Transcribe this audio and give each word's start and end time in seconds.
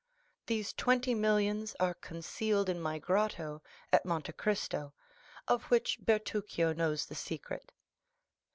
These 0.47 0.73
twenty 0.73 1.13
millions 1.13 1.75
are 1.79 1.93
concealed 1.93 2.69
in 2.69 2.81
my 2.81 2.97
grotto 2.97 3.61
at 3.93 4.03
Monte 4.03 4.33
Cristo, 4.33 4.95
of 5.47 5.65
which 5.65 5.99
Bertuccio 5.99 6.73
knows 6.73 7.05
the 7.05 7.13
secret. 7.13 7.71